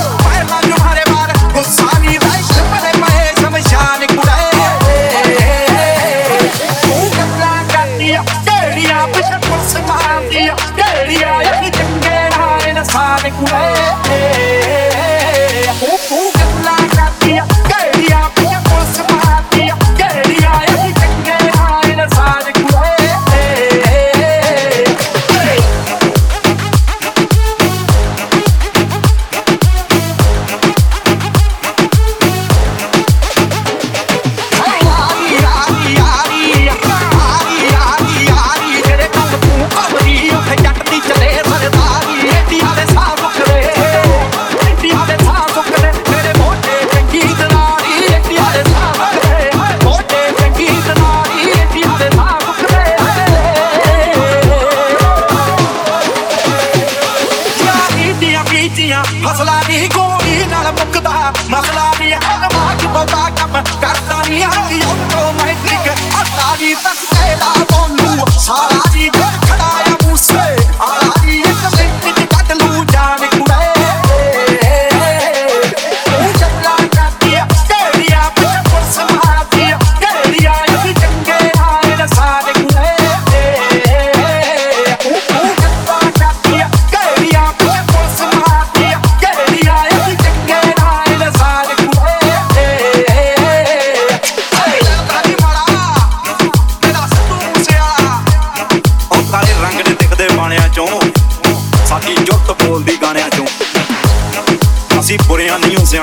[0.00, 0.69] Fire,
[58.70, 64.70] ਕੀਤੀਆਂ। ਹਸਲਾ ਨਹੀਂ, ਗੋਲੀ ਨਾਲ ਮੁੱਕਦਾ। ਮਸਲਾ ਨਹੀਂ ਹਰ ਮਾਕ ਪਤਾ ਕੰਮ। ਕਰਦਾ ਨਹੀਂ ਹਰ
[64.70, 68.69] ਯੋਗ ਤੋਂ ਮੈਟ੍ਰਿਕ ਅੱਤਾ ਨਹੀਂ ਤੱਕ ਤੇਰਾ ਬੋਲੂ। ਸਾਰਾ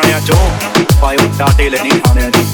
[0.08, 2.46] ਗਾਣਿਆਂ ਚੋਂ। ਪਾਇਓ ਟਾਟੇ ਲੈਣੀ ਖਾਣਿਆਂ ਦੀ।